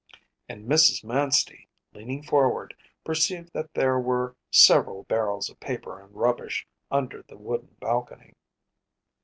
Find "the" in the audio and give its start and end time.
7.21-7.37